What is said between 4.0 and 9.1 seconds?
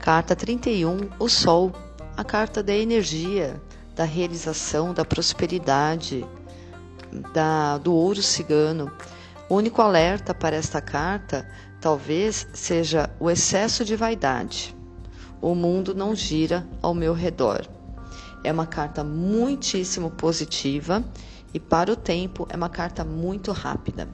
realização, da prosperidade, da, do ouro cigano.